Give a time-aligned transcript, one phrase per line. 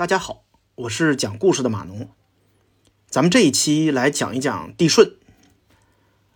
[0.00, 0.44] 大家好，
[0.76, 2.08] 我是讲故事的马农。
[3.10, 5.12] 咱们这一期来讲一讲帝舜。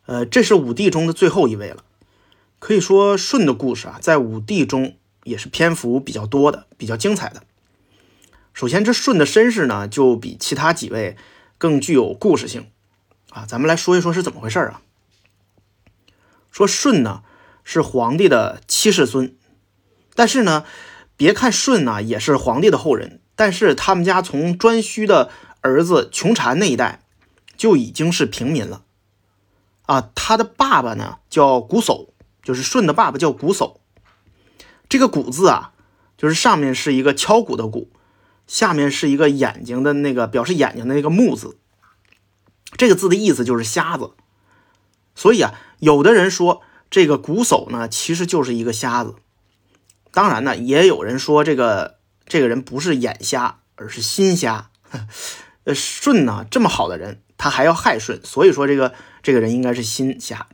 [0.04, 1.82] 呃，这是五帝中的最后一位了。
[2.58, 7.42] 可以说，舜的故事啊，在五帝中也是篇幅比较多的，比较精彩的。
[8.52, 11.16] 首先，这舜的身世呢，就比其他几位
[11.56, 12.70] 更具有故事性
[13.30, 13.46] 啊。
[13.48, 14.82] 咱们来说一说是怎么回事啊？
[16.50, 17.22] 说舜呢
[17.62, 19.34] 是皇帝的七世孙，
[20.14, 20.66] 但是呢，
[21.16, 23.22] 别看舜呢也是皇帝的后人。
[23.36, 25.30] 但是他们家从颛顼的
[25.60, 27.00] 儿子穷禅那一代
[27.56, 28.84] 就已经是平民了，
[29.86, 32.10] 啊，他的爸爸呢叫瞽叟，
[32.42, 33.78] 就是舜的爸爸叫瞽叟。
[34.88, 35.72] 这个“瞽”字啊，
[36.16, 37.90] 就是上面是一个敲鼓的“鼓”，
[38.46, 41.58] 下面是一个眼睛的那个表示眼睛的那个“目”字。
[42.76, 44.12] 这个字的意思就是瞎子。
[45.16, 49.16] 所以啊，有的人说这个瞽叟呢其实就是一个瞎子。
[50.12, 51.98] 当然呢，也有人说这个。
[52.26, 54.70] 这个人不是眼瞎，而是心瞎。
[55.64, 60.46] 呃，舜呢这么好的人，他还要害舜，所以说这个这个人应该是心瞎。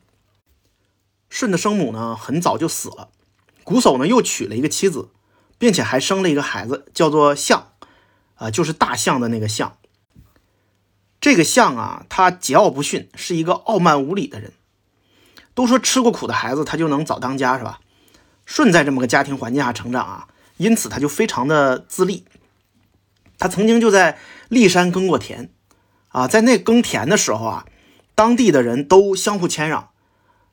[1.28, 3.10] 舜的生母呢很早就死了，
[3.64, 5.10] 瞽叟呢又娶了一个妻子，
[5.58, 7.72] 并且还生了一个孩子，叫做象，
[8.36, 9.76] 啊，就是大象的那个象。
[11.20, 14.52] 这个象啊，他桀骜不驯，是一个傲慢无礼的人。
[15.54, 17.80] 都说吃过苦的孩子他就能早当家，是吧？
[18.46, 20.28] 舜在这么个家庭环境下成长啊。
[20.60, 22.26] 因此，他就非常的自立。
[23.38, 24.18] 他曾经就在
[24.50, 25.50] 骊山耕过田，
[26.08, 27.64] 啊，在那耕田的时候啊，
[28.14, 29.88] 当地的人都相互谦让，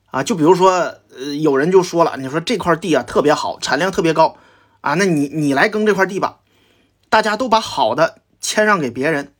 [0.06, 0.70] 啊，就比如说，
[1.14, 4.38] 呃，有人就说了，你说这块地啊特别好，产量特别高，
[4.80, 6.38] 啊，那你你来耕这块地吧，
[7.10, 9.34] 大家都把好的谦让给别人。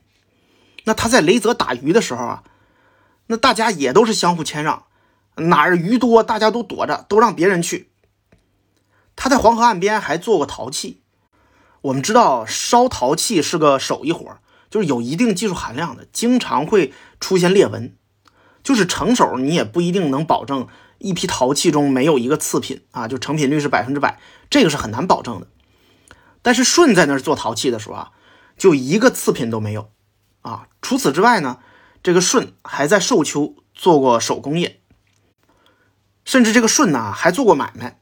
[0.84, 2.44] 那他在雷泽打鱼的时候啊，
[3.28, 4.84] 那大家也都是相互谦让，
[5.36, 7.87] 哪儿鱼多，大家都躲着，都让别人去。
[9.20, 11.02] 他在黄河岸边还做过陶器。
[11.82, 14.38] 我们知道烧陶器是个手艺活，
[14.70, 17.96] 就是有一定技术含量的，经常会出现裂纹。
[18.62, 25.48] 就是成手你也不一定能保证一批陶器中没有一个次品啊，就成品率是百分之百，这个是很难保证的。
[26.42, 28.12] 但是舜在那儿做陶器的时候啊，
[28.56, 29.90] 就一个次品都没有
[30.42, 30.68] 啊。
[30.80, 31.58] 除此之外呢，
[32.04, 34.80] 这个舜还在寿丘做过手工业，
[36.24, 38.00] 甚至这个舜呢还做过买卖。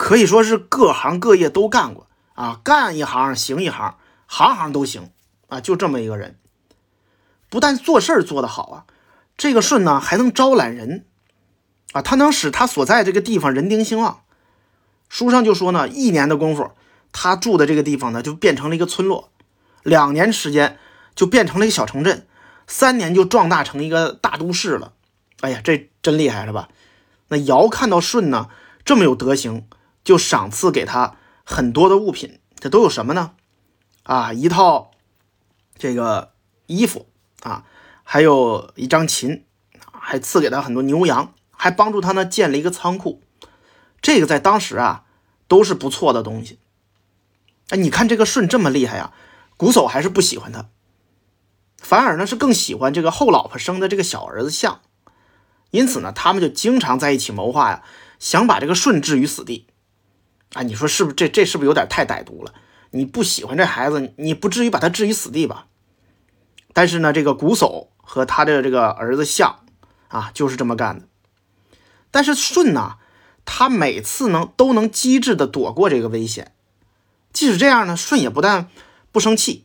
[0.00, 3.96] 可以说是各行各业都干过啊，干一行行一行，
[4.26, 5.10] 行行都行
[5.48, 6.38] 啊，就这么一个人。
[7.50, 8.84] 不但做事儿做得好啊，
[9.36, 11.04] 这个舜呢还能招揽人
[11.92, 14.22] 啊，他能使他所在这个地方人丁兴旺。
[15.10, 16.70] 书上就说呢，一年的功夫，
[17.12, 19.28] 他住的这个地方呢就变成了一个村落；
[19.82, 20.78] 两年时间
[21.14, 22.20] 就变成了一个小城镇；
[22.66, 24.94] 三年就壮大成一个大都市了。
[25.42, 26.70] 哎呀，这真厉害是吧？
[27.28, 28.48] 那尧看到舜呢
[28.82, 29.66] 这么有德行。
[30.02, 33.32] 就赏赐给他很多的物品，这都有什么呢？
[34.02, 34.90] 啊，一套
[35.78, 36.32] 这个
[36.66, 37.06] 衣服
[37.42, 37.64] 啊，
[38.02, 39.44] 还有一张琴，
[39.92, 43.22] 还赐给他很多牛羊，还帮助他呢建了一个仓库。
[44.00, 45.04] 这个在当时啊
[45.46, 46.58] 都是不错的东西。
[47.68, 49.12] 哎，你看这个舜这么厉害呀，
[49.58, 50.68] 瞽叟还是不喜欢他，
[51.76, 54.80] 反而呢是更喜欢这个后老婆生的这个小儿子象。
[55.70, 57.84] 因此呢，他们就经常在一起谋划呀，
[58.18, 59.66] 想把这个舜置于死地。
[60.54, 62.52] 啊，你说是不是这这是不是有点太歹毒了？
[62.90, 65.66] 你不喜欢这孩子，你不至于把他置于死地吧？
[66.72, 69.60] 但是呢，这个瞽叟和他的这个儿子象
[70.08, 71.06] 啊，就是这么干的。
[72.10, 72.96] 但是舜呢，
[73.44, 76.52] 他每次能都能机智的躲过这个危险。
[77.32, 78.68] 即使这样呢，舜也不但
[79.12, 79.64] 不生气，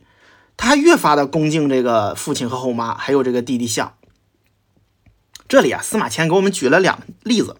[0.56, 3.94] 他还越发的恭敬这个父亲和后妈，还有这个弟弟象。
[5.48, 7.56] 这里啊，司马迁给我们举了两例子，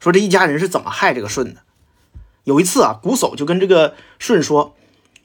[0.00, 1.63] 说这一家人是怎么害这个舜的。
[2.44, 4.76] 有一次啊，瞽叟就跟这个舜说：“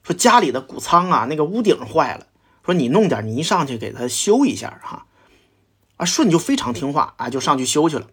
[0.04, 2.26] 说家里的谷仓啊，那个屋顶坏了，
[2.66, 5.06] 说你弄点泥上去给他修一下哈。”
[5.98, 8.08] 啊，舜就非常听话啊，就上去修去了。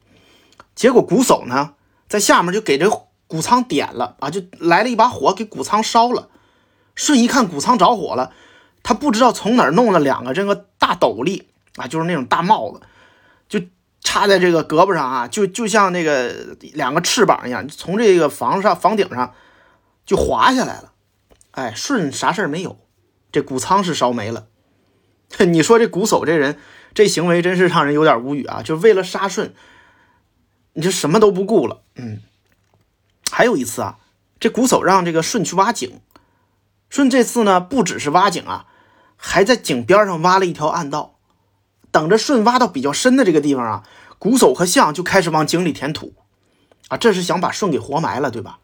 [0.75, 1.75] 结果瞽叟呢，
[2.09, 2.91] 在下面就给这
[3.27, 6.29] 谷仓点了啊，就来了一把火给谷仓烧了。
[6.95, 8.33] 舜一看谷仓着火了，
[8.83, 12.81] 他不知道从哪儿弄了两个这个大斗笠啊，就是那种大帽子，
[13.49, 13.67] 就。
[14.17, 19.35] 插在这个胳膊上啊，就就像那个两个翅膀一样，从这个房上房顶上
[20.07, 20.93] 就滑下来了。
[21.51, 22.79] 哎，舜啥事儿没有，
[23.31, 24.47] 这谷仓是烧没了。
[25.47, 26.59] 你说这瞽叟这人
[26.95, 28.63] 这行为真是让人有点无语啊！
[28.63, 29.53] 就为了杀舜，
[30.73, 31.83] 你这什么都不顾了。
[31.97, 32.23] 嗯，
[33.31, 33.99] 还有一次啊，
[34.41, 36.01] 这瞽叟让这个舜去挖井，
[36.89, 38.65] 舜这次呢不只是挖井啊，
[39.17, 41.13] 还在井边上挖了一条暗道。
[41.93, 43.83] 等着舜挖到比较深的这个地方啊，
[44.19, 46.15] 鼓手和象就开始往井里填土，
[46.89, 48.59] 啊，这是想把舜给活埋了，对吧？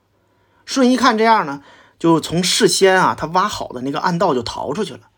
[0.64, 1.62] 舜一看这样呢，
[1.98, 5.08] 就从事先啊他挖好的那个暗道就逃出去了。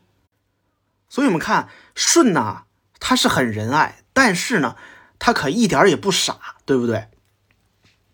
[1.09, 2.65] 所以我们看舜呐，
[2.99, 4.77] 他是很仁爱，但是呢，
[5.19, 7.09] 他可一点也不傻，对不对？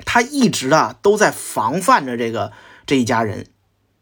[0.04, 2.52] 他一直啊都在防范着这个
[2.84, 3.46] 这一家人。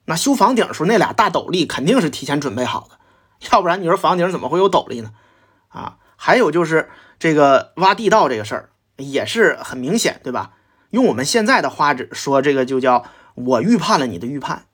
[0.07, 2.99] 那修房顶的时候那俩大斗笠肯定是提前准备好的，
[3.53, 5.13] 要不然你说房顶怎么会有斗笠呢？
[5.69, 6.89] 啊，还有就是
[7.19, 10.53] 这个挖地道这个事儿也是很明显，对吧？
[10.91, 13.05] 用我们现在的话说，这个就叫
[13.35, 14.65] 我预判了你的预判。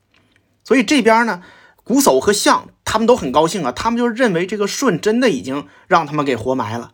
[0.62, 1.42] 所以这边呢，
[1.84, 6.92] 瞽叟和象他们都很高兴啊，他们就认为这个舜真的已经让他们给活埋了，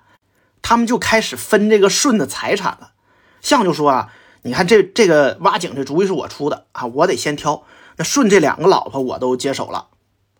[0.62, 2.92] 他们就开始分这个舜的财产了。
[3.40, 4.12] 象就说啊，
[4.42, 7.64] 你看这这个挖井这主意是我出的啊，我得先挑。
[7.96, 9.88] 那舜这两个老婆我都接手了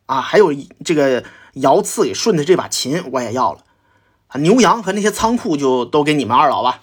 [0.06, 0.54] 啊，还有
[0.84, 1.24] 这个
[1.54, 3.60] 尧赐给舜的这把琴我也要了，
[4.30, 6.80] 啊牛羊和那些仓库就都给你们二老吧，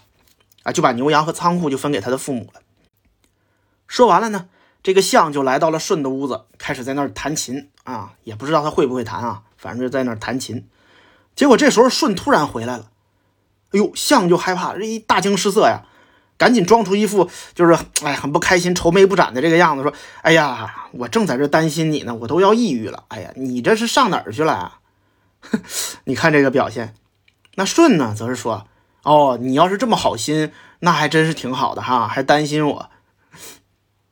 [0.64, 2.62] 啊，就把牛羊和仓库就分给他的父母了。
[3.88, 4.50] 说完了呢，
[4.84, 10.68] 这个象就来到了舜的屋子，开始在那儿弹琴啊，也不知道他会不会弹啊，反正就在那儿弹琴。
[11.36, 12.90] 结果这时候舜突然回来了，
[13.72, 15.84] 哎呦，象就害怕，这一大惊失色呀。
[16.38, 19.92] 赶紧装出一副就是哎很不开心、愁眉不展的这个样子，说
[20.22, 23.06] ：“哎呀，我正在这担心你呢，我都要抑郁了。
[23.08, 24.80] 哎呀，你这是上哪儿去了啊？
[26.06, 26.94] 你看这个表现。”
[27.60, 28.68] 那舜呢，则是说
[29.02, 30.52] ：“哦，你要是这么好心，
[30.82, 32.90] 那还真是挺好的哈，还担心我。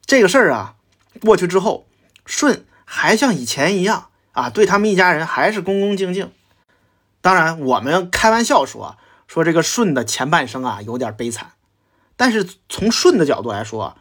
[0.04, 0.74] 这个事儿啊，
[1.22, 1.86] 过去之后，
[2.26, 6.32] 舜还像以前一样啊，对他们一家人还是恭恭敬敬。
[7.22, 8.98] 当然，我们开玩笑说
[9.28, 11.52] 说这个舜的前半生啊，有点悲惨。”
[12.18, 13.96] 但是从舜的角度来说，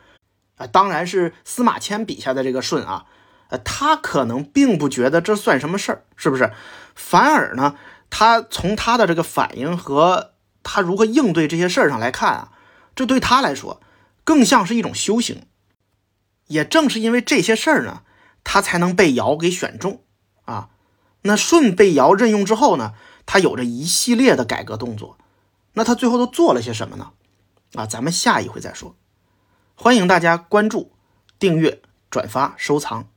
[0.56, 3.04] 啊，当然是司马迁笔下的这个舜啊，
[3.50, 6.50] 呃，他可能并不觉得这算什么事儿，是不是？
[6.94, 7.74] 反而呢，
[8.16, 12.52] 他从他的这个反应和他如何应对这些事儿上来看啊，
[12.94, 13.80] 这对他来说
[14.22, 15.48] 更像是一种修行。
[16.46, 18.02] 也正是因为这些事儿呢，
[18.44, 20.04] 他才能被尧给选中
[20.44, 20.68] 啊。
[21.22, 22.94] 那舜被尧任用之后呢，
[23.26, 25.18] 他有着一系列的改革动作，
[25.72, 27.10] 那他最后都做了些什么呢？
[27.74, 28.94] 啊，咱们下一回再说。
[29.74, 30.92] 欢迎大家关注、
[31.40, 33.08] 订阅、转发、收藏。